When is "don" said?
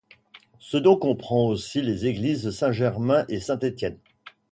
0.77-0.97